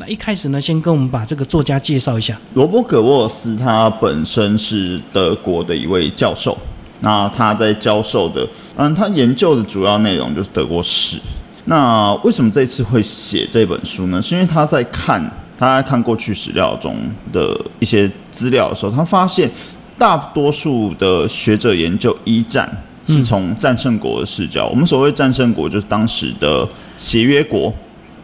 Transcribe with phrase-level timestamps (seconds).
[0.00, 2.38] 那一开始呢，先跟我们把这个作家介绍一下。
[2.54, 6.56] 罗伯·葛沃斯他本身是德国的一位教授，
[7.00, 11.18] 那他在教授的，嗯，他研究的主要内容就是德国史。
[11.64, 14.22] 那为什么这次会写这本书呢？
[14.22, 15.20] 是因为他在看
[15.58, 16.96] 他在看过去史料中
[17.32, 19.50] 的一些资料的时候，他发现
[19.98, 22.70] 大多数的学者研究一战
[23.04, 24.68] 是从战胜国的视角。
[24.68, 27.74] 我们所谓战胜国，就是当时的协约国。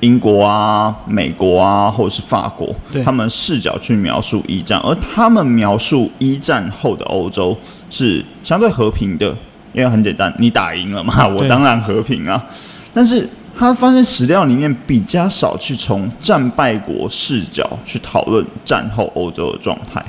[0.01, 2.75] 英国啊、美国啊，或者是法国，
[3.05, 7.57] 他们视角去描述一战，而他们描述一战后的欧洲
[7.89, 9.29] 是相对和平的，
[9.73, 12.45] 因为很简单，你打赢了嘛，我当然和平啊。
[12.93, 13.27] 但是
[13.59, 20.05] 他发现史料里面比较少去从战败国视角去讨论战后欧洲的状态。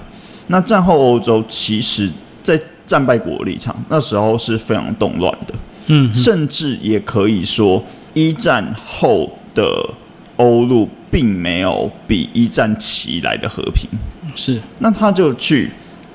[0.48, 2.12] 那战后欧洲其实，
[2.44, 5.54] 在战败国立场那时候是非常动乱的，
[5.88, 7.82] 嗯，甚至也可以说
[8.14, 9.32] 一战后。
[9.56, 9.90] 的
[10.36, 13.90] 欧陆并没有比一战起来的和平，
[14.36, 14.62] 是。
[14.80, 15.72] 那他就去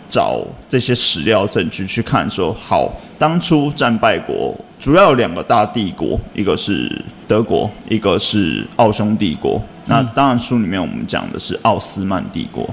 [0.08, 9.60] 找这些史料证据去看，说好，当初战败国主要有两个大帝国，一个是德国，一个是奥匈帝国。
[9.86, 12.69] 那当然书里面我们讲的是奥斯曼帝国。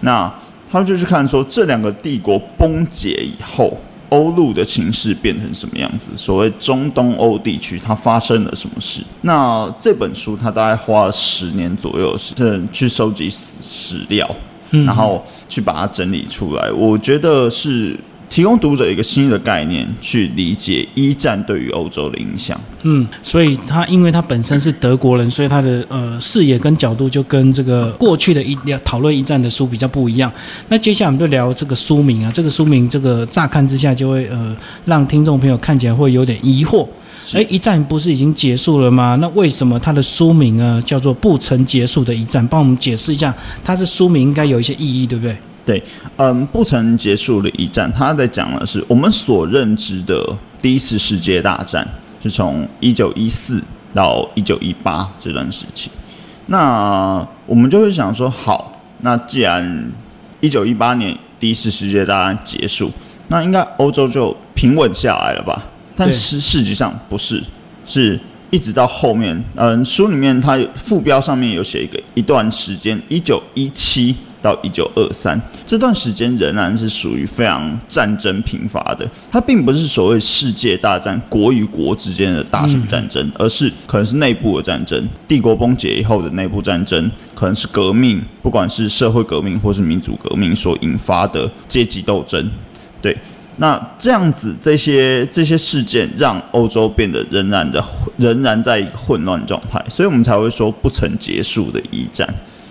[0.00, 0.32] 那
[0.70, 3.76] 他就去看说这两个帝国崩解以后。
[4.08, 6.10] 欧陆的情势变成什么样子？
[6.16, 9.02] 所谓中东欧地区，它发生了什么事？
[9.22, 14.28] 那这本书它大概花了十年左右时间去收集史料，
[14.70, 16.70] 然后去把它整理出来。
[16.72, 17.98] 我觉得是。
[18.34, 22.60] 提供读者一个新的概念，去理解一战对于欧洲的影响。
[22.82, 30.32] 嗯，所以他因为他本身是德国人，所以他的呃视野跟角度就跟这个过去的一讨论一战的书比较不一样。
[30.68, 36.88] 那接下来我们就聊这个书名啊，这个书名这个乍看之下就会呃让听众朋友看起来会有点疑惑。
[37.34, 39.16] 哎，一战不是已经结束了吗？
[39.20, 42.44] 那为什么它的书名呢叫做不曾结束的一战？
[42.48, 45.36] 帮我们解释一下，它是书名应该有一些意义，对不对？
[45.64, 45.82] 对，
[46.16, 50.22] 嗯，不曾结束的一战，他在讲的是我们所认知的
[50.60, 51.88] 第一次世界大战，
[52.22, 53.58] 是从一九一四
[53.94, 55.90] 到一九一八这段时期。
[56.48, 59.90] 那我们就会想说，好，那既然
[60.40, 62.90] 一九一八年第一次世界大战结束，
[63.28, 65.62] 那应该欧洲就平稳下来了吧？
[65.96, 67.42] 但是实际上不是，
[67.86, 74.14] 是一直到后面，嗯，书里面它副标上面有写一个一段时间，一九一七。
[74.44, 92.50] 到一九二三这段时间仍然是属于非常战争频发的，它并不是所谓世界大战国与国之间的大型战争，而是可能是内部的战争，帝国崩解以后的内部战争，可能是革命，不管是社会革命或是民主革命所引发的阶级斗争。
[93.00, 93.16] 对，
[93.56, 97.82] 那这样子这些这些事件让欧洲变得仍然的
[98.18, 102.28] 仍然在一个混乱状态，所以我们才会说不曾结束的一战。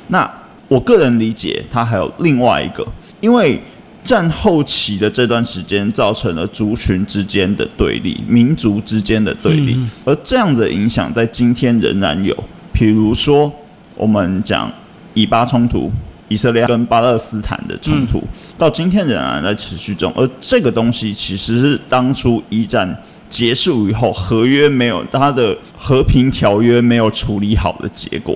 [0.09, 0.29] 那
[0.68, 2.85] 我个人理解，它还有另外一个，
[3.22, 3.59] 因为
[4.03, 12.35] 战后期的这段时间造成了族群之间的对立、民族之间的对立，而这样的影响在今天仍然有。
[12.73, 13.52] 比如说，
[13.96, 14.72] 我们讲
[15.13, 15.91] 以巴冲突，
[16.28, 18.22] 以色列跟巴勒斯坦的冲突，
[18.57, 20.12] 到今天仍然在持续中。
[20.16, 28.35] 而这个东西其实是当初一战结束以后，合约没有它的和平条约没有处理好的结果。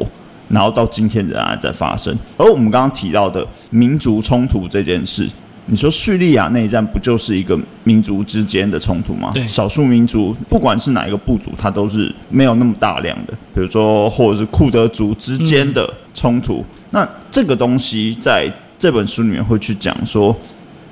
[0.50, 5.30] 然后到今天仍然在发生，而我们刚刚提到的民族冲突这件事，
[5.66, 9.32] 你说叙利亚内战不就是一个民族之间的冲突吗？
[9.34, 16.64] 对，少数民族不管是哪一个部族，它都是没有那么大量的，比如说或者是库德族之间的冲突。
[16.92, 18.50] 那这个东西在
[18.80, 20.34] 这本书里面会去讲说，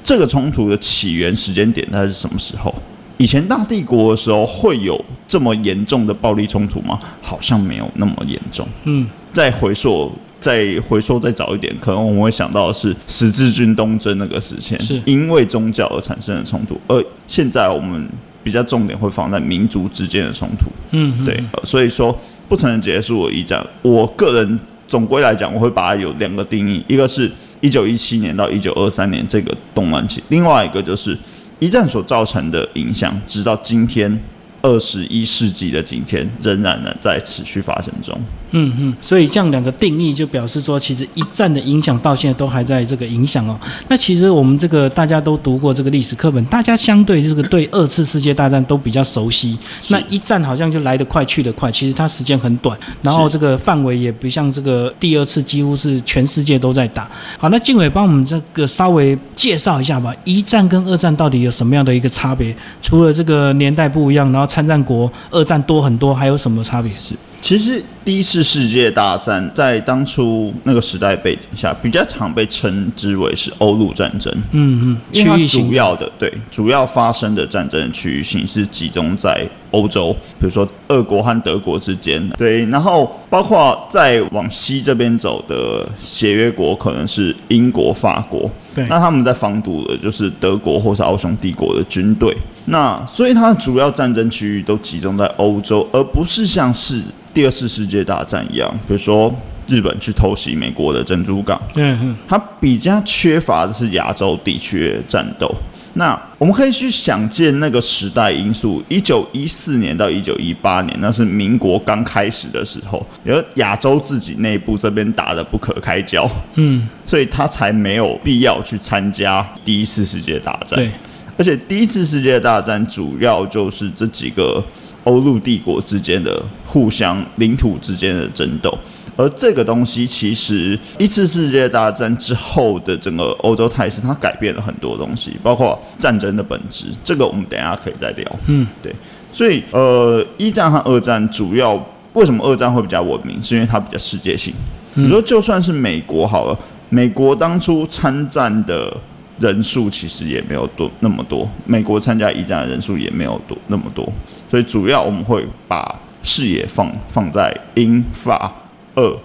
[0.04, 2.76] 这个冲突的起源时间点它是什么时候？
[3.18, 7.00] 以前大帝国的时候会有这么严重的暴力冲突吗？
[7.22, 8.68] 好像没有那么严重。
[8.84, 9.08] 嗯。
[9.34, 16.80] 再回溯，再回溯再早一点，可能我们会想到的是十字军东征那个时期，是因为宗教而产生的冲突。
[16.88, 18.08] 而现在我们
[18.42, 20.68] 比较重点会放在民族之间的冲突。
[20.92, 27.30] 嗯，对，所以说不曾结束的一战，我个人总归来讲，我会把它有两个定义：一个是
[27.60, 31.18] 一九一七年到一九二三年这个动乱期，另外一个就是
[31.60, 34.20] 一战所造成的影响，直到今天。
[34.66, 38.20] 二十一世纪的今天，仍然呢在持续发生中。
[38.58, 43.60] 嗯嗯，所以这样两个定义就表示说，其实一战的影响到现在都还在这个影响哦。
[43.90, 49.58] 那其实我们这个大家都读过这个历史课本，大家相对这个对二次世界大战都比较熟悉。
[49.90, 57.10] 那一战好像就来得快去得快，其实它时间很短，然后这个范围也不像这个第二次几乎是全世界都在打。
[57.38, 62.56] 好，那静伟帮我们这个稍微介绍一下吧，一战跟二战到底有什么样的一个差别？
[62.82, 66.90] 除了这个年代不一样，然后参战国二战多很多，还有什么差别？
[66.94, 67.14] 是。
[67.46, 74.34] 其实第一次世界大战在当初那个时代背景下，比较常被称之为是欧陆战争。
[74.50, 75.68] 嗯嗯，因为它区域性。
[75.68, 88.84] 主要的对主要发生的战争的区域性是集中在欧洲，比如说俄国和德国之间，对，然后包括再往西这边走的协约国可能是英国、法国，对。
[88.88, 97.00] 那他们在防堵的就是德国或是奥匈帝国的军队，那所以它的主要战争区域都集中在欧洲，而不是像是
[97.36, 99.32] 第二次世界大战一样，比如说
[99.68, 101.62] 日本去偷袭美国的珍珠港。
[101.76, 105.54] 嗯嗯它比较缺乏的是亚洲地区的战斗。
[105.98, 120.78] 那我们可以去想见那个时代因素，一九一四年到一九一八年，那是民国刚开始的时候，而亚洲自己内部这边打得不可开交，嗯，所以他才没有必要去参加第一次世界大战。
[120.78, 120.92] 对，
[121.38, 124.62] 而且第一次世界大战主要就是这几个
[125.06, 128.78] 欧陆帝国之间的互相领土之间的争斗，
[129.16, 136.88] 而这个东西其实一次世界大战之后的整个欧洲态势，它改变了很多东西，包括战争的本质。
[137.04, 138.40] 这个我们等一下可以再聊。
[138.48, 138.94] 嗯，对，
[139.32, 141.74] 所以呃，一战和二战主要
[142.14, 144.54] 为什么二战会比较文明，是因为它比较世界性。
[144.96, 146.58] 你说就算是美国好了，
[146.90, 148.96] 美国当初参战的
[149.40, 154.08] 人数其实也没有多那么多，美国参加一战的人数也没有多那么多，
[154.50, 158.52] 所以主要我们会把视野放放在英法
[158.96, 159.18] 俄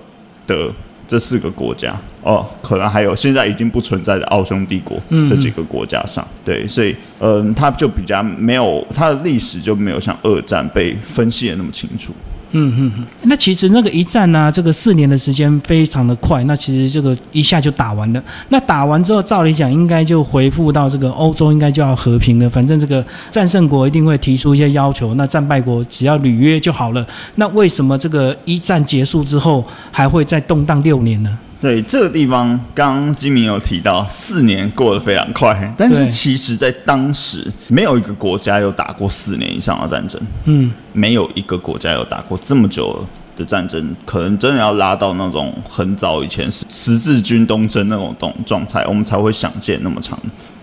[0.47, 0.73] 德
[1.07, 12.13] 这四个国家哦，可能还有现在已经不存在的奥匈帝国这几个国家上，对，所以嗯，它就比较没有它的历史就没有像二战被分析的那么清楚。
[12.53, 18.23] 嗯嗯嗯，那其实那个一战呢、这个四年的时间非常的快，那其实这个一下就打完了。
[18.49, 22.51] 那打完之后，照理讲应该就回复到这个欧洲，应该就要和平了。
[22.51, 27.07] 反正这个战胜国一定会提出一些要求，那战败国只要履约就好了。
[27.37, 31.39] 那为什么这个一战结束之后还会再动荡六年呢？
[31.61, 43.05] 对这个地方，刚刚金明有提到，四年过得非常快，但是其实在当时没有一个国家有打过四年以上的战争，嗯，没有一个国家有打过这么久
[43.37, 50.19] 的战争，可能真的要拉到那种很早以前十十字军东征那种状状态，我们才会想见那么长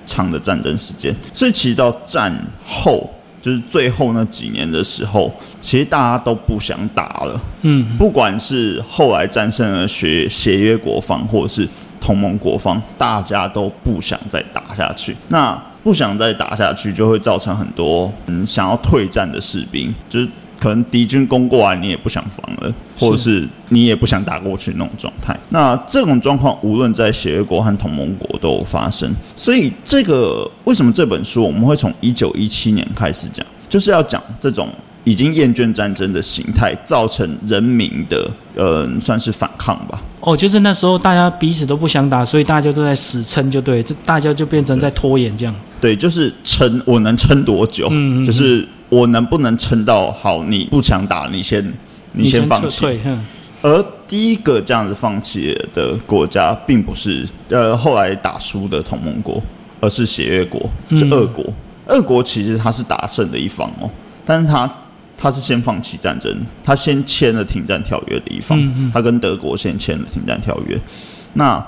[0.07, 1.15] 长的战争时间。
[1.31, 2.33] 所以其实到战
[2.65, 3.07] 后，
[3.47, 7.39] 就是最后那几年的时候，其实大家都不想打了。
[7.61, 11.65] 嗯，不管是后来战胜了协协约国方，或者是
[12.01, 15.15] 同盟国方，大家都不想再打下去。
[15.29, 20.27] 那不想再打下去，就会造成很多嗯想要退战的士兵，就是
[20.59, 25.37] 可能敌军攻过来，你也不想防了，或者是你也不想打过去那种状态。
[25.49, 29.13] 那这种状况，无论在协约国和同盟国都有发生。
[29.35, 34.69] 所以，这个为什么这本书我们会从一九一七年开始讲，就是要讲这种。
[35.03, 40.01] 已经厌倦战争的形态，造成人民的呃算是反抗吧。
[40.19, 45.55] 哦，就是那时候大家彼此都不想打，所以大家都在死撑，就对，这大家就变成在拖延这样。
[45.79, 47.87] 对，就是撑，我能撑多久？
[47.89, 50.43] 嗯嗯嗯就是我能不能撑到好？
[50.43, 51.73] 你不想打，你先
[52.13, 52.85] 你先放弃。
[53.61, 59.41] 而第一个这样子放弃的国家，并不是呃后来打输的同盟国，
[59.81, 61.43] 而是协约国，是嗯俄国。
[61.87, 63.89] 俄国其实他是打胜的一方哦，
[64.23, 64.71] 但是他
[65.17, 66.31] 他是先放弃战争，
[66.63, 70.79] 他先签了停战条约的一方，嗯嗯他跟德国先签了停战条约。
[71.33, 71.65] 那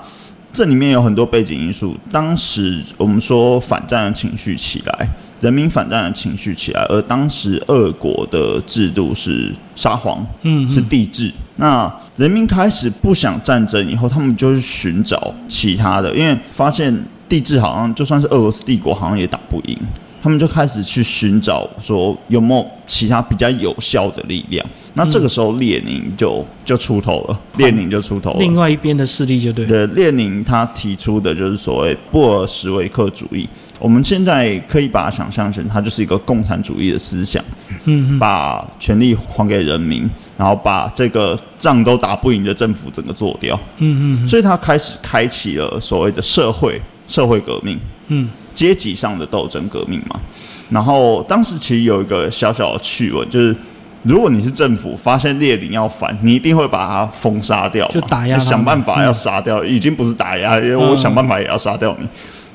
[0.52, 5.08] 这里面有很多背景因素，当时我们说反战的情绪起来，
[5.40, 11.32] 人民反战的情绪起来，而当时俄国的制度是沙皇，嗯是帝制。
[11.56, 16.94] 那人民开始不想战争以后，他们就去寻找其他的，因为发现
[17.28, 19.78] 帝制好像就算是俄罗斯帝国，好像也打不赢。
[20.22, 24.64] 他们就开始去寻找说有没有其他比较有效的力量。
[24.94, 28.36] 那这个时候列宁就就出头了，列宁就出头了。
[28.40, 29.64] 另外一边的势力就对。
[29.64, 33.48] 对，列宁他提出的就是所谓布尔什维克主义。
[33.78, 37.42] 我们现在可以把它想象成，它就是一个共产主义的思想，
[37.84, 43.58] 嗯嗯把权力还给人民，然后把这个仗都打不赢的政府整个做掉。
[43.78, 47.78] 嗯嗯所以他开始开启了所谓的社会社会革命。
[48.08, 48.28] 嗯
[48.60, 50.20] 阶级上的斗争革命嘛。
[50.68, 53.56] 然后当时其实有一个小小的趣闻，就是
[54.02, 62.06] 如果你是政府，发现列宁要反，你一定会把他封杀掉，就打压想办法嗯要杀掉，已经不是打压，因为我想办法也要杀掉你。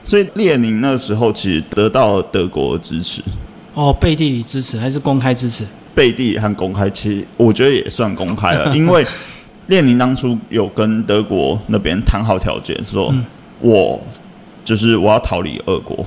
[0.03, 3.23] 所以列宁那时候其实得到了德国的支持，
[3.73, 5.65] 哦，背地里支持还是公开支持？
[5.95, 9.03] 背地和公开，其实我觉得也算公开了， 因为
[9.65, 13.25] 列宁当初有跟德国那边谈好条件，说嗯
[13.59, 13.99] 我
[14.65, 16.05] 就是我要逃离俄国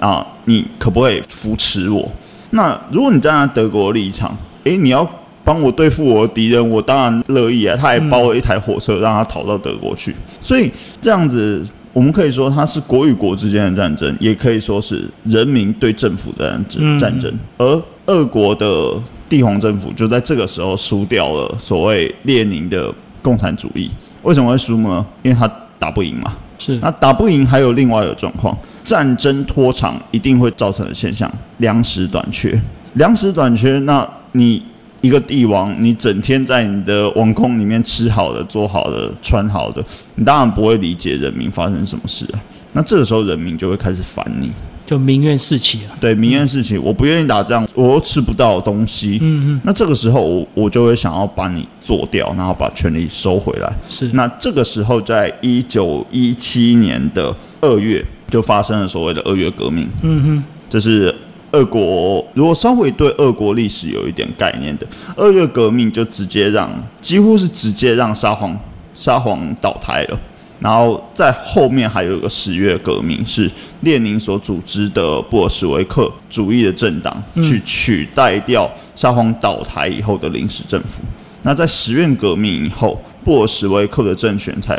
[0.00, 2.10] 啊，你可不可以扶持我？
[2.50, 5.08] 那如果你站在德国立场，诶，你要
[5.44, 7.76] 帮我对付我的敌人，我当然乐意啊。
[7.80, 10.68] 他还包了一台火车让他逃到德国去，所以
[11.00, 11.64] 这样子。
[11.94, 16.56] 我们可以说它是国与国之间的战争，也可以说是人民对政府的
[17.00, 17.32] 战争。
[17.56, 18.92] 而俄国的
[19.28, 23.90] 帝皇政府就在这个时候输掉了所谓列宁的共产主义。
[24.22, 25.04] 为什么会输呢？
[25.22, 26.36] 因为他打不赢嘛。
[26.58, 26.78] 是。
[26.82, 32.60] 那打不赢还有另外一个状况，战争拖长一定会造成的现象：粮食短缺。
[32.94, 34.62] 粮食短缺，那你。
[35.00, 39.80] 一个帝王，你整天在你的王宫里面吃好的、做好的、穿好的，
[40.16, 42.40] 你当然不会理解人民发生什么事啊。
[42.72, 44.50] 那这个时候，人民就会开始烦你，
[44.88, 45.92] 就民怨四起啊。
[46.00, 49.18] 对，民怨四起，我不愿意打仗，我又吃不到东西。
[49.20, 49.60] 嗯嗯。
[49.62, 53.70] 那这个时候，我我就会想要把你做掉，然后把权力收回来。
[53.86, 54.08] 是。
[54.14, 59.86] 那这个时候，在一九一七年的二月，就发生了所谓的二月革命。
[60.00, 60.44] 嗯哼。
[60.70, 61.14] 这是。
[61.52, 68.54] 俄国如果稍微对俄国历史有一点概念的，二月革命就直接让几乎是直接让沙皇
[68.94, 70.20] 沙皇倒台了。
[70.60, 73.50] 然后在后面还有一个十月革命，是
[73.80, 81.02] 列宁所组织的布尔什维克主义的政党去取代掉沙皇倒台以后的临时政府。
[81.42, 84.78] 那在十月革命以后，布尔什维克的政权才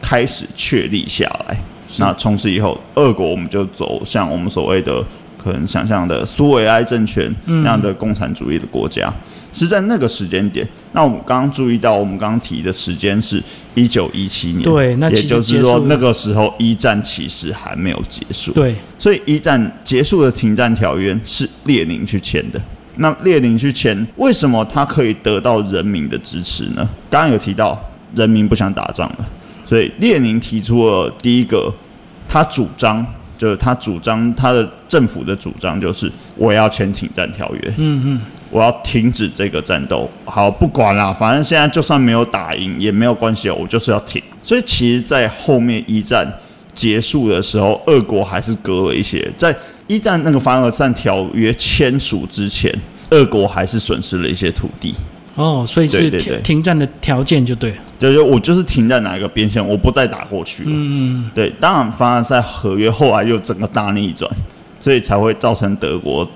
[0.00, 1.56] 开始确立下来。
[1.98, 5.04] 那从此以后，俄国我们就走向我们所谓的。
[5.46, 9.12] 可能想象的苏维埃政权那样的共产主义的国家，
[9.52, 10.68] 是在那个时间点。
[10.90, 13.40] 那我们刚刚注意到，我们刚刚提的时间是
[13.76, 18.50] 一九一七年，对，那也就是说那个时候一战其实还没有结束。
[18.50, 22.60] 对，所以一战结束的停战条约是列宁去签的。
[22.96, 26.88] 那列宁去签，为什么他可以得到人民的支持呢？
[27.08, 27.80] 刚刚有提到，
[28.16, 29.28] 人民不想打仗了，
[29.64, 31.72] 所以列宁提出了第一个，
[32.28, 33.06] 他主张。
[33.36, 40.10] 就是他主张他的政府的主张就是我要签停战条约，嗯嗯，我要停止这个战斗。
[40.24, 44.22] 好，不管了，反正现在就算没有打赢也没有关系，我就是要停。
[44.42, 46.26] 所以其实，在后面一战
[46.74, 49.30] 结束的时候，俄国还是割了一些。
[49.36, 49.54] 在
[49.86, 52.72] 一战那个凡尔赛条约签署之前，
[53.10, 54.94] 俄国还是损失了一些土地。
[55.36, 60.70] 哦，所以是停停战的条件就对，就是我就是停在哪一个边线，我不再打过去了。
[60.72, 64.30] 嗯，对，当然凡尔赛合约后来又整个大逆转，
[64.80, 66.28] 所以才会造成德国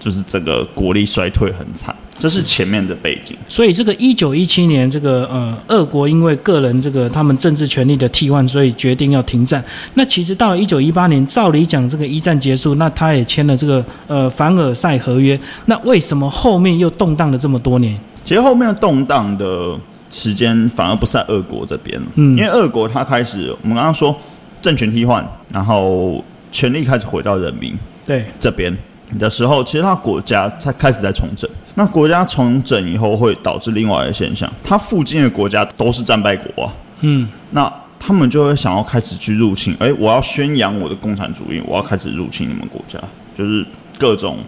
[0.00, 3.36] 就是整个国力衰退很惨，这是前面的背景。
[3.48, 9.64] 所以这个一九一七年，这个呃，俄国因为个人这个他们政治权力的替换，所以决定要停战。
[9.94, 17.98] 那其实到了一九一八年，照理讲这个一战结束，那他也签了这个呃凡尔赛合约，那为什么后面又动荡了这么多年？
[18.24, 19.74] 其实后面动荡的
[20.10, 24.14] 时间反而不是在俄国这边，嗯，因为俄国它开始，我们刚刚说
[24.60, 26.22] 政权替换，然后
[26.52, 28.76] 权力开始回到人民对这边
[29.16, 31.48] 的时候，其实它国家才开始在重整。
[31.76, 36.72] 那国家重整以后，会导致另外一个现象，它附近的国家都是战败国啊，
[37.02, 42.98] 嗯，那他们就会想要开始去入侵，哎，我要宣扬我的共产主义，我要开始入侵你们国家，
[43.36, 43.64] 就是
[43.96, 44.38] 各种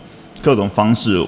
[0.43, 1.25] 各种方式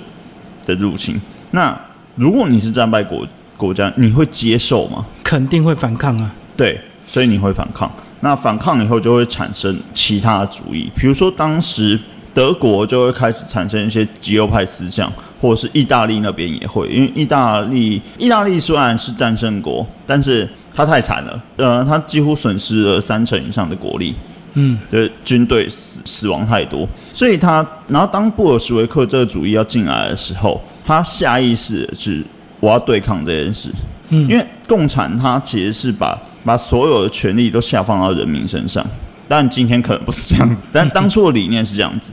[0.66, 1.20] 的入侵，
[1.52, 1.78] 那。
[2.14, 5.02] 如果你是战败国国家，你会接受吗？
[5.24, 6.30] 肯定会反抗啊！
[6.54, 7.90] 对，所以你会反抗。
[8.20, 11.98] 那反抗以后就会产生其他的主义，比如说当时
[12.34, 24.14] 德国就会开始产生一些极右派思想，或者是意大利那边也会，因为意大利意大利虽然是战胜国，但是它太惨了，呃，它几乎损失了三成以上的国力。
[24.54, 32.22] 嗯，就是军队死死亡太多，所以他然后当布尔什维克这个主义要进来的时候，他下意识是
[32.60, 33.70] 我要对抗这件事。
[34.10, 38.86] 嗯，因为共产他其实是把把所有的权利都下放到人民身上，
[39.26, 42.10] 但今天可能不是这样子，但当初的理念是这样子。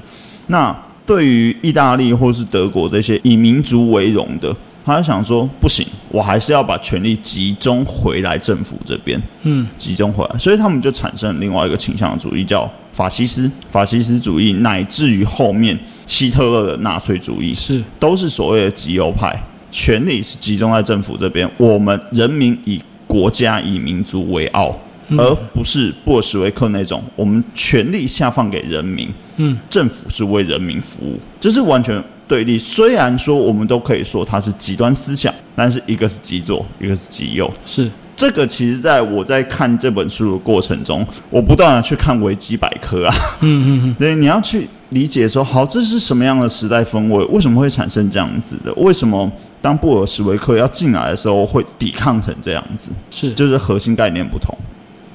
[0.50, 0.76] 那
[1.06, 4.56] 对于意大利或是德国这些以民族为荣的。
[4.86, 15.78] 他就想说不行，我还是要把权力集中回来政府这边，嗯，集中回来，所以他们就产生另外一个倾向主义，叫法西斯、法西斯主义，乃至于后面
[16.08, 19.40] 希特勒的纳粹主义，是都是所谓的极右派，
[19.70, 24.76] 权力是集中在政府这边，我们人民以国家以民族为傲，
[25.18, 32.04] 而不是布尔什维克那种，我们权力下放给人民，嗯，政府是为人民服务，这是完全。
[32.28, 37.52] 对立，虽然说我们都可以说它是极端思想，但是一个是极左，一个是极右。
[37.66, 47.26] 是这个，其实在我在看这本书的过程中，我不断的去看维基百科啊，嗯嗯嗯， 对，你要去理解说，好，这是什么样的时代氛围？
[47.32, 48.72] 为什么会产生这样子的？
[48.76, 49.28] 为什么
[49.60, 52.92] 当布尔什维克要进来的时候会抵抗成这样子？
[53.10, 54.56] 是，就是核心概念不同，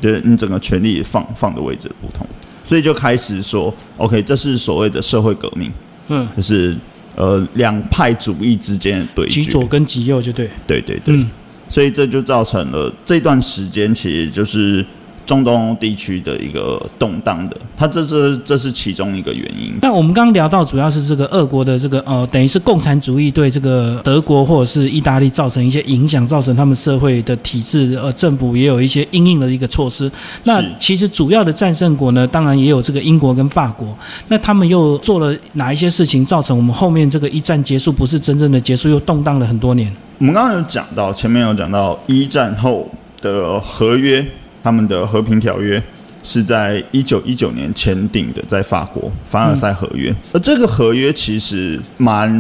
[0.05, 2.27] 就是你整个权力放放的位置不同，
[2.63, 5.73] 所以就开始说，OK，这是所谓的社会革命，
[6.09, 6.77] 嗯，就是。
[7.17, 9.41] 呃两派主义之间的对决。
[9.41, 11.31] 极左跟极右就对，对对对，嗯
[11.69, 14.85] 所以这就造成了这段时间其实就是
[15.27, 19.75] 中东地区的一个动荡的，它这是这是其中一个原因。
[19.81, 30.11] 但我们刚刚聊到，主要是这个俄国的这个呃，等于是共产主义对这个德国或者是意大利造成一些影响，造成他们社会的体制呃政府也有一些应应的一个措施。
[30.45, 33.97] 那其实主要的战胜国呢，当然也有这个英国跟法国。
[34.29, 39.91] 那他们又做了哪一些事情，造成我们后面这个一战结束不是真正的结束，又动荡了很多年？
[40.19, 42.89] 我们刚刚有讲到，前面有讲到一战后
[43.21, 44.25] 的合约，
[44.65, 45.81] 他们的和平条约
[46.23, 50.13] 是在一九一九年签订的，在法国凡尔赛合约。
[50.33, 52.31] 而这个合约其实蛮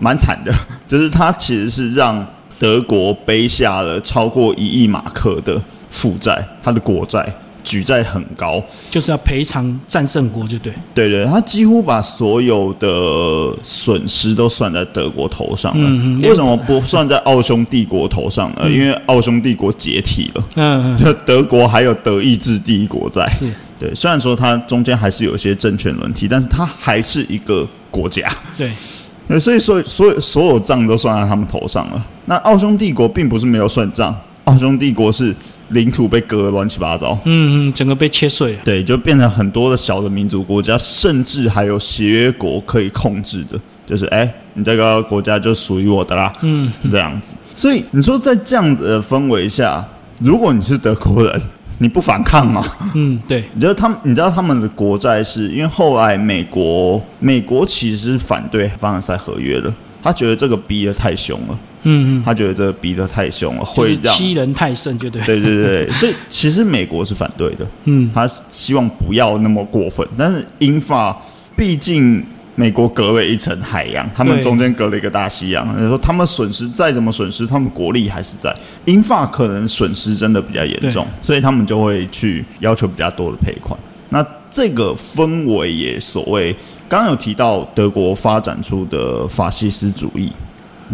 [0.00, 0.52] 蛮惨的，
[0.88, 2.26] 就是它其实是让
[2.58, 7.32] 德国背下了超过一亿马克的负债，它的国债
[7.66, 8.62] 举债很高。
[8.90, 10.72] 就是要赔偿战胜国，就对。
[10.94, 15.86] 对对，他几乎把所有的损失都算在德国头上了。
[15.86, 18.70] 嗯嗯为什么不算在奥匈帝国头上呢？
[18.70, 23.28] 因为奥匈帝国解体了，嗯嗯，就德国还有德意志帝国在。
[23.28, 28.26] 是对，虽然说它中间还是有一些政权轮替，但是它还是一个国家。
[28.56, 28.70] 对，
[29.28, 32.06] 对，所以所以所有所有账都算在他们头上了。
[32.24, 35.34] 那奥匈帝国并不是没有算账，奥匈帝国是
[35.68, 37.18] 领土被割得乱七八糟。
[37.24, 38.58] 嗯嗯，整个被切碎了。
[38.64, 47.34] 对，就变成很多的小的民族国家，甚至还有协约国可以控制的，就是哎、你这个国家就属于我的啦，嗯，这样子。
[47.52, 49.84] 所以你说在这样子的氛围下，
[50.18, 51.42] 如果你是德国人，
[51.78, 52.64] 你不反抗吗？
[52.94, 59.72] 嗯，对，你知道他们，你知道他们的国债是因为后来美国，美国其实是反对凡尔赛合约的，
[60.06, 65.20] 他觉得这个逼得太凶了，嗯嗯，他觉得这个逼得太凶了，就是会让欺人太甚，就对。
[65.22, 71.20] 对对对对，所以其实美国是反对的，嗯，他希望不要那么过分，但是英法
[71.56, 78.54] 毕竟美国隔了一层海洋，他们中间隔了一个大西洋，你说他们损失再怎么损失，他们国力还是在。
[78.84, 83.76] 英法可能损失真的比较严重，所以他们就会去要求比较多的赔款。
[84.10, 86.54] 那这个氛围也所谓，
[86.88, 90.30] 刚刚有提到德国发展出的法西斯主义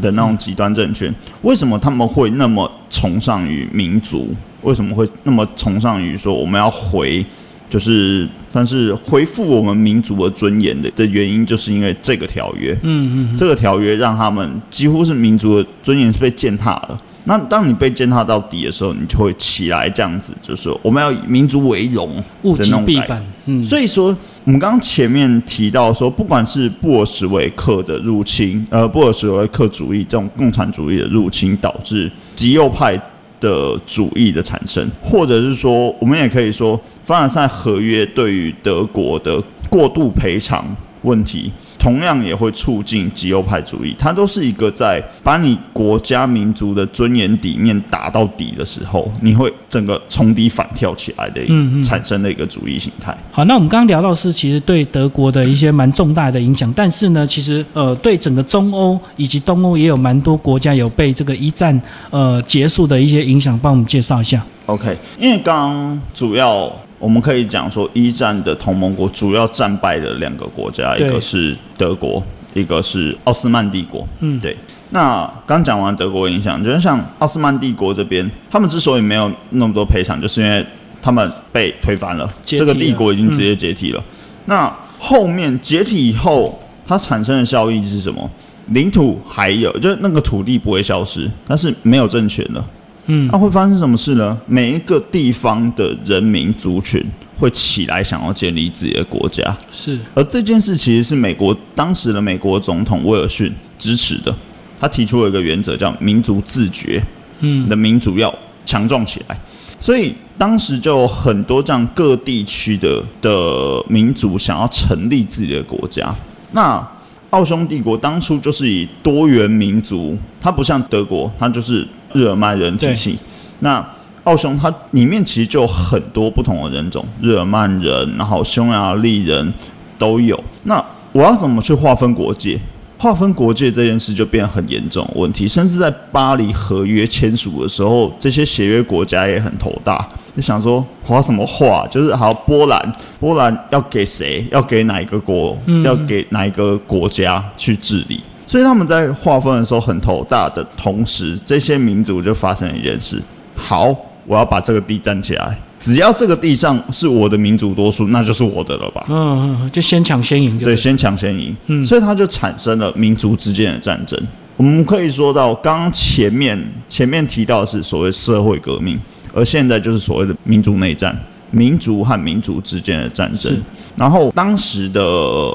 [0.01, 4.35] 的那种极端政权，为什么他们会那么崇尚于民族？
[4.63, 7.25] 为什么会那么崇尚于说我们要回，
[7.69, 12.73] 就是但是恢复我们民族的尊严的的原因，就是因为这个条约。
[12.83, 17.01] 嗯嗯，这个条约让他们几乎是民族的尊严是被践踏了。
[17.25, 22.73] 那当你被践踏到底的时候，你就会起来这样子，就是说我们要以民族为荣物极。
[22.85, 23.23] 必反。
[23.47, 32.97] 嗯，所以说，我们刚刚前面提到说，不管是布尔什维克的入侵，呃，布尔什维克主义这种共产主义的入侵，导致极右派
[33.41, 40.65] 的主义的产生，或者是说，我们也可以说，凡尔赛合约对于德国的过度赔偿
[41.03, 43.95] 问题，同样也会促进极右派主义。
[43.99, 53.17] 它都是一个在把你国家民族的尊严底面打到底的时候，你会整个从底反跳起来的嗯嗯产生的一个主义形态。
[53.31, 64.45] 好，那我们刚刚聊到是其实对德国的一些蛮重大的影响，但是呢，其实呃对整个中欧以及东欧也有蛮多国家有被这个一战呃结束的一些影响，帮我们介绍一下。
[64.67, 66.71] OK，因为刚刚主要
[67.03, 72.23] 我们可以讲说，一战的同盟国主要战败的两个国家，一个是德国，
[72.55, 74.07] 一个是奥斯曼帝国。
[74.21, 74.57] 嗯，对。
[74.91, 80.65] 那刚讲完德国影响，就是像奥斯曼帝国这边，他们之所以没有那么多赔偿，就是因为
[81.03, 84.01] 他们被推翻了，了这个帝国已经直接解体了。
[84.45, 88.31] 那后面解体以后，它产生的效益是什么？
[88.69, 92.65] 领土还有，就是那个土地不会消失，但是没有政权了。
[93.07, 94.39] 嗯那会发生什么事呢？
[94.47, 97.05] 每一个地方的人民族群
[97.37, 104.35] 会起来想要建立自己的国家，是，而这件事其实是美国当时的美国总统威尔逊支持的。
[104.81, 107.03] 他提出了一个原则，叫民族自觉，
[107.41, 108.33] 嗯你的民族要
[108.65, 109.39] 强壮起来。
[109.79, 116.15] 所以当时就有很多这样各地区的的民族想要成立自己的国家。
[116.53, 116.85] 那
[117.31, 123.19] 奥匈帝国当初就是以多元民族，它不像德国，它就是日耳曼人体系。
[123.61, 123.85] 那
[124.25, 129.53] 奥匈它里面其实就有很多不同的人种，日耳曼人，然后匈牙利人
[129.99, 130.39] 都有。
[130.63, 132.59] 那我要怎么去划分国界？
[132.99, 141.85] 划分国界这件事就变得很严重的问题，甚至在巴黎合约签署的时候，这些协约国家也很头大，就想说我要怎么划？
[141.91, 144.47] 就是好，波兰，波兰要给谁？
[144.53, 145.59] 要给哪一个国？
[145.67, 148.23] 嗯要给哪一个国家去治理？
[148.53, 153.19] 所以他们在划分的时候很头大的同时，这些民族就发生了一件事：
[153.57, 159.07] 好，我要把这个地占起来，只要这个地上是我的民族多数，那就是我的了吧？
[159.09, 164.21] 嗯就先抢先赢对，先抢先赢，嗯所以它就产生了民族之间的战争。
[164.59, 169.01] 我们可以说到，刚刚前面前面提到的是所谓社会革命，
[169.33, 171.19] 而现在就是所谓的民族内战，
[171.53, 173.57] 民族和民族之间的战争。
[173.97, 175.01] 然后当时的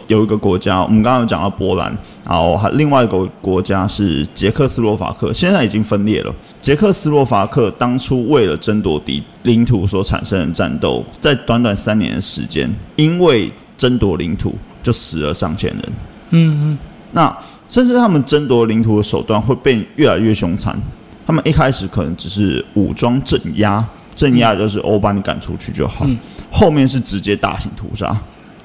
[0.08, 6.34] 有一个国家，我们刚刚有讲到波兰，然后还另外一个国家是捷克斯洛伐克，现在已经分裂了。
[6.62, 15.84] 捷克斯洛伐克当初为了争夺地领土所产生的战斗，在短短三年的时间，因为争夺领土就死了上千人。
[16.30, 16.78] 嗯嗯，
[17.12, 17.36] 那
[17.68, 20.80] 甚至他们争夺领土的手段会变越来越凶残。
[21.26, 23.84] 他们一开始可能只是武装镇压，
[24.18, 26.04] 镇压就是我把你赶出去就好。
[26.06, 26.18] 嗯
[26.50, 28.18] 后面是直接大型屠杀。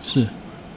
[0.03, 0.27] 是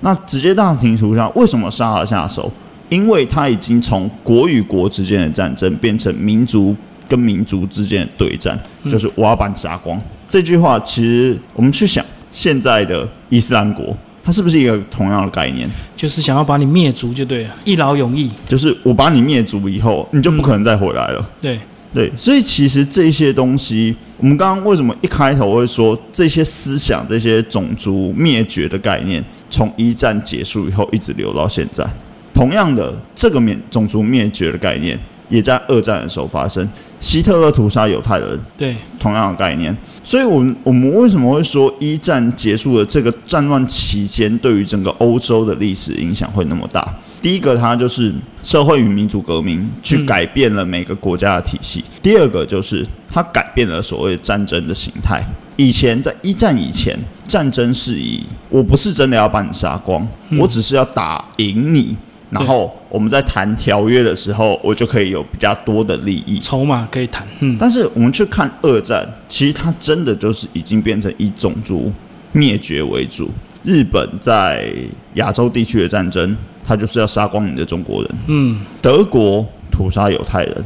[0.01, 2.51] 那直接大型屠杀为什么杀了下手？
[2.89, 6.75] 因为他已经从国与国之间的战争变成民族
[7.07, 9.99] 跟民族之间的对战，嗯就是我要把你杀光。
[10.27, 15.69] 这句话其实我们去想，现在的伊斯兰国，它是不是一个同样的概念？
[15.95, 18.29] 就是想要把你灭族就对了，一劳永逸。
[18.47, 21.29] 就是我把你灭族以后，你就不可能再回来了。
[21.39, 21.59] 对，
[21.95, 31.87] 对，所以其实这些东西，我们刚刚为什么一开头会说这些思想、这些种族灭绝的概念，从一战结束以后一直留到现在。
[32.33, 39.73] 同样的，这个灭种族灭绝的概念也在二战的时候发生，希特勒屠杀犹太人，对，同样的概念。
[40.03, 46.93] 所以我们我们为什么会说一战结束的这个战乱期间，对于整个欧洲的历史影响会那么大？
[47.25, 55.27] 第一个，它就是社会与民主革命去嗯改变了每个国家的体系；第二个，就是它改变了所谓战争的形态。
[55.55, 56.95] 以前在一战以前，
[57.27, 61.97] 战争是以我不是真的要把你杀光，嗯我只是要打赢你，
[62.29, 66.37] 然后我们在谈条约的时候，我就可以有比较多的利益。
[66.37, 67.25] 筹码可以谈。
[67.39, 71.91] 嗯，但是我们去看二战，其实它真的就是已经变成以种族
[72.33, 73.31] 灭绝为主。
[73.63, 74.71] 日本在
[75.15, 80.63] 亚洲地区的战争，它就是要杀光你的中国人；嗯，德国屠杀犹太人，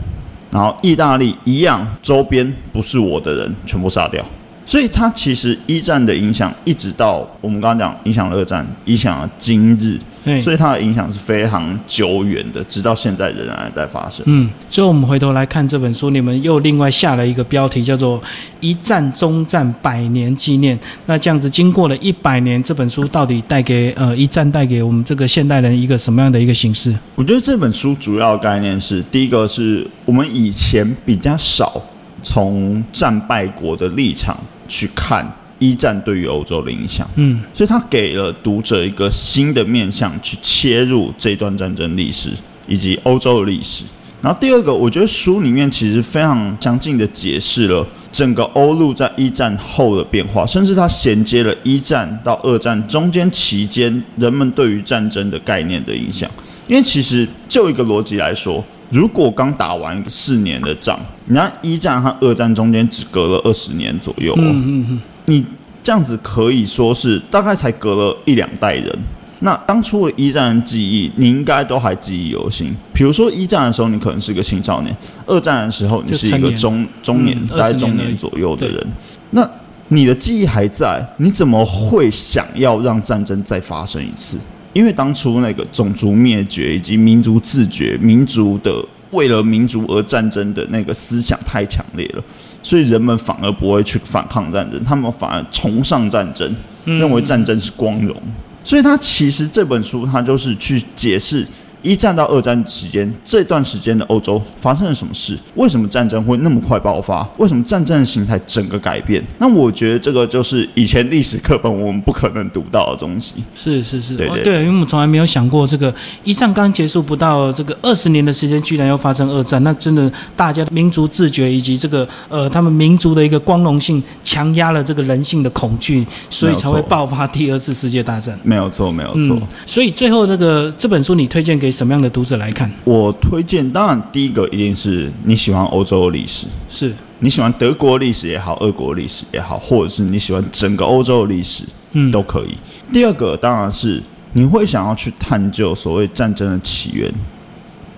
[0.51, 4.23] 然后意大利一样，周边不是我的人全部杀掉。
[4.65, 10.18] 所以它其实一战的影响，一直到我们刚刚讲影响了二战，影响了今日，对。
[10.41, 14.23] 所以它的影响是非常久远的，直到现在仍然还在发生。
[14.27, 18.21] 嗯，所以我们回头来看这本书，你们又另外下了一个标题，叫做
[18.59, 20.77] “一战终战百年纪念”。
[21.07, 26.93] 那这样子，经过了一百年，这本书到底带给呃一战带给我们这个现代人一个什么样的一个形式？
[27.15, 31.81] 我觉得这本书主要的概念是，第一个是我们以前比较少
[32.21, 34.37] 从战败国的立场
[34.67, 35.25] 去看
[35.59, 42.31] 一战对于欧洲的影响，嗯，所以他给了读者一个新的面向去切入这段战争历史
[42.67, 43.83] 以及欧洲的历史。
[44.21, 56.29] 然后第二个，我觉得书里面其实非常详尽的解释了整个欧陆在一战后的变化，甚至它衔接了一战到二战中间期间人们对于战争的概念的影响。
[56.67, 65.45] 因为其实就一个逻辑来说，如果刚打完四年的仗，你看一战和二战中间只隔了二十年左右、哦，嗯嗯嗯，你
[65.83, 68.99] 这样子可以说是大概才隔了一两代人。
[69.41, 72.75] 那当初的一战的记忆，你应该都还记忆犹新。
[72.91, 74.93] 比如说一战的时候，你可能是个青少年；
[75.25, 78.87] 二战的时候，你是一个中中年，嗯大概20年而已中年左右的对人。
[79.31, 79.49] 那
[79.87, 84.37] 你的记忆还在，你怎么会想要让战争再发生一次？
[84.73, 92.23] 因为当初那个种族灭绝以及民族自觉、民族的为了民族而战争的那个思想太强烈了，
[92.61, 98.15] 所以人们反而不会去反抗战争，他们反而崇尚战争，认为战争是光荣。
[98.61, 101.47] 所以，他其实这本书，他就是去解释
[101.81, 109.23] 一战到二战期间这段时间的欧洲发生了什么事，为什么战争会那么快爆发，为什么战争的形态整个改变。
[109.37, 113.35] 那我觉得这个就是以前历史课本我们不可能读到的东西。
[113.55, 128.37] 是是是，对对哦，因为我们从来没有想过这个一战刚结束不到这个二十年的时间，居然要发生二战，那真的大家民族自觉以及这个呃他们民族的一个光荣性强压了这个人性的恐惧，所以才会爆发第二次世界大战。
[128.43, 129.37] 没有错，没有错。
[129.37, 132.71] 嗯，所以最后这个这本书你推荐给什么样的读者来看？
[132.83, 142.55] 我推荐，当然第一个一定是你喜欢欧洲的历史，是，你喜欢德国历史也好，俄国历史也好，或者是你喜欢整个欧洲的历史，嗯，都可以。
[142.91, 144.01] 第二个当然是
[144.33, 147.11] 你会想要去探究所谓战争的起源，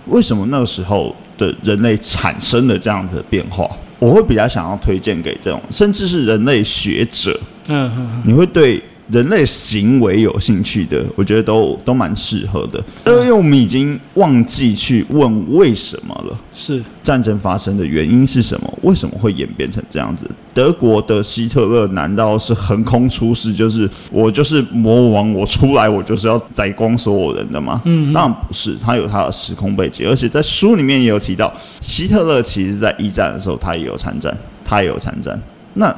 [0.07, 3.69] 为什么那个时候的人类产生了这样的变化？
[3.99, 12.81] 我会比较想要推荐给这种，甚至是人类学者，嗯，你会对人类行为有兴趣的，我觉得都都蛮适合的。
[13.05, 16.39] 因为我们已经忘记去问为什么了。
[16.53, 18.79] 是战争发生的原因是什么？
[18.83, 20.29] 为什么会演变成这样子？
[20.53, 27.81] 德国的希特勒难道是横空出世，就是我就是魔王，我出来我就是要宰光所有人的吗？
[27.85, 35.41] 嗯，当然不是，他有他的时空背景，而且在书里面也有提到，希特勒其实在一战的时候他也有参战，他也有参战。
[35.73, 35.93] 那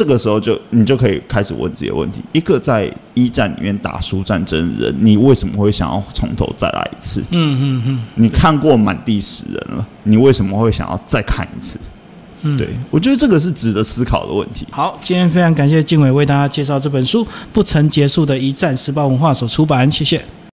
[0.00, 7.20] 这个时候就你就可以开始问自己的问题：一个在一战里面打输战争的人，你为什么会想要从头再来一次？
[7.28, 11.78] 嗯嗯嗯，你看过满地死人了，你为什么会想要再看一次？
[12.40, 14.66] 嗯对，我觉得这个是值得思考的问题。
[14.70, 20.24] 好，今天非常感谢静伟为大家介绍这本书《不曾结束的一战》，时报文化所出版，谢谢。